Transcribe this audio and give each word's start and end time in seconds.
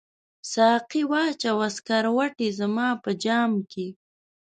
ساقي 0.53 1.01
واچوه 1.11 1.67
سکروټي 1.77 2.49
زما 2.59 2.87
په 3.03 3.09
جام 3.23 3.51
کې 3.71 3.87